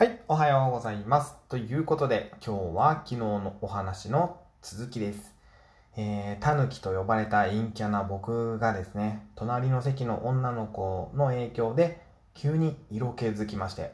[0.00, 1.34] はい、おはようございます。
[1.50, 5.34] ということで、今日は昨日のお話の続きです。
[5.94, 12.00] えー、タヌキと呼ばれた陰キャな僕がですね、隣の席の女の子の影響で、
[12.32, 13.92] 急に色気づきまして、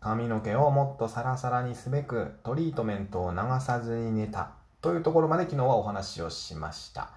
[0.00, 7.10] 髪の毛をもっとサラサラにすべくトリートメントを流さずに寝たというところまで昨日はお話をしました。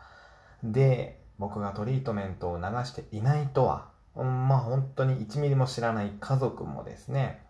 [0.61, 7.45] で、僕がトリートメントを流していないとは、まあ本当に1ミリも知らない家族もですね、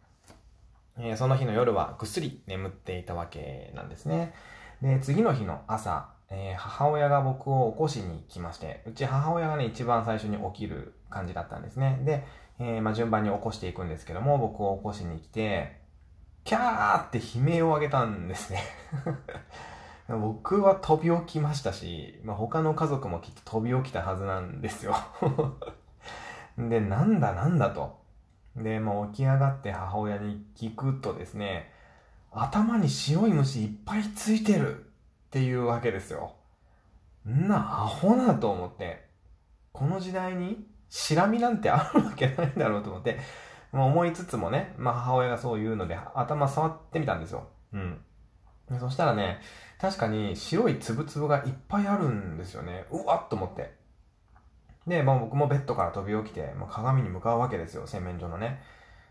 [0.97, 4.33] えーその日の夜はぐっすり眠っていたわけなんですね。
[4.81, 11.99] で、次の日の朝、えー母親が僕を起こしに来まして、うち母親がね、一番最初に起きる感じだったんですね。
[12.03, 12.25] で、
[12.59, 15.81] えーまあ、順番に起こしていくんですけども、僕を起こしに来て、
[16.45, 18.63] キャーって悲鳴を上げたんですね。
[20.07, 24.95] 僕は飛び起きましたし、まあ、他の家族もきっと飛び起きたはずなんですよ。
[26.57, 28.04] で、なんだなんだと。
[28.55, 31.71] で、もう起き上がって母親に聞くとですね、
[32.31, 34.87] 頭に白い虫いっぱいついてるっ
[35.31, 36.33] ていうわけですよ。
[37.27, 39.05] んなアホなと思って、
[39.71, 43.19] この時代にシラミなんてあるわけないんだろうと思って、
[43.71, 47.47] まあ、思いつつもね、まあ母親がそう言うので頭触ってみたんですよ。
[47.73, 47.99] うん。
[48.79, 49.39] そしたらね、
[49.79, 52.85] 確かに白い粒々がいっぱいあるんですよね。
[52.91, 53.75] うわっと思って。
[54.87, 58.61] で、まあ僕もベッドから飛び起きて、まあ、鏡に向かうわけですよ、洗面所のね。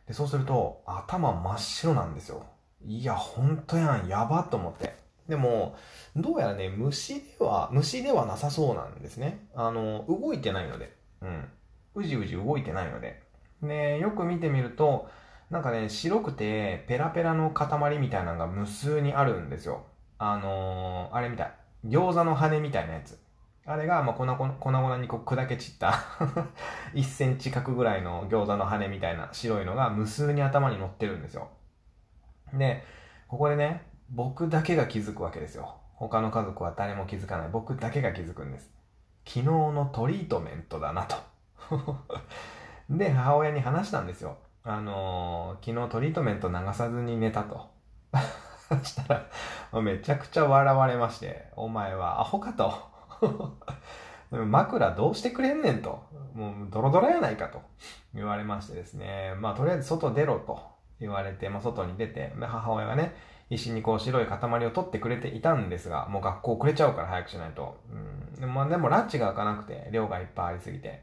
[0.07, 2.47] で、そうすると、頭真っ白なんですよ。
[2.87, 4.95] いや、ほんとやん、やばと思って。
[5.29, 5.75] でも、
[6.15, 9.49] どうやらね、虫では、虫ではなさそうなんですね。
[9.55, 10.95] あの、動いてないので。
[11.23, 11.49] うん。
[11.95, 13.23] うじうじ動いてないので。
[13.63, 15.09] で、よく見てみると、
[15.51, 19.85] なんかね、白くて、ペラペラの塊みたいなのが無数にあるんですよ。
[20.19, 21.55] あのーあれみたい。
[21.87, 23.19] 餃子の羽みたいなやつ。
[23.67, 25.93] あれが、まあ、粉々にこう砕け散った
[26.93, 31.49] 1センチ角ぐらいの餃子の羽みたいな白いのが無数に頭に乗ってるんですよ。
[32.53, 32.85] で、
[33.27, 35.77] ここでね、僕だけが気づくわけですよ。
[35.95, 37.49] 他の家族は誰も気づかない。
[37.51, 38.71] 僕だけが気づくんです。
[39.27, 41.17] 昨日のトリートメントだなと。
[42.91, 44.37] で、母親に話したんですよ。
[44.63, 47.71] あのー昨日トリートメント流さずに寝たと。
[48.83, 49.15] した
[49.73, 52.94] ら、めちゃくちゃ笑われまして、お前はアホかと。
[54.31, 56.03] 枕どうしてくれんねんと。
[56.35, 57.63] もうドロドロやないかと
[58.13, 59.35] 言われましてですね。
[59.39, 60.61] まあとりあえず外出ろと
[61.01, 63.15] 言われて、まあ外に出て、で母親がね、
[63.51, 67.79] 必死にこう白い塊を取ってくれていたんですが、もう学校遅れちゃうから早くしないと。
[67.91, 71.03] うん、でもまあでもラッチが開かなくて、量がいっぱいありすぎて。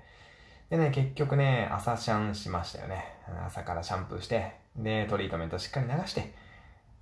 [0.69, 3.03] でね、結局ね、朝シャンしましたよね。
[3.45, 6.33] 朝からシャンプーして、で、トリートメントしっかり流して、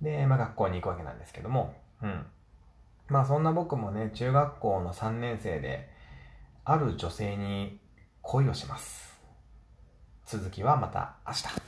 [0.02, 2.26] で、まあ学校に行くわけなんですけども、うん。
[3.10, 5.90] まあそんな僕もね、中学校の3年生で、
[6.64, 7.80] ある女性に
[8.22, 9.18] 恋をします。
[10.26, 11.59] 続きはまた明日。